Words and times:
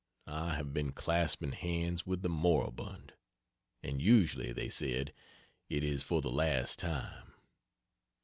I 0.25 0.55
have 0.55 0.73
been 0.73 0.93
clasping 0.93 1.51
hands 1.51 2.07
with 2.07 2.23
the 2.23 2.29
moribund 2.29 3.13
and 3.83 4.01
usually 4.01 4.51
they 4.51 4.67
said, 4.67 5.13
"It 5.69 5.83
is 5.83 6.01
for 6.01 6.23
the 6.23 6.31
last 6.31 6.79
time." 6.79 7.35